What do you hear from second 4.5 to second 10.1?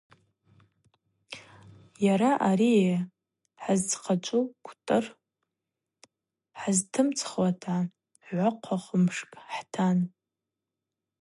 къвтыр хӏызтымцӏхуата гӏвахъагӏвымш хӏтан.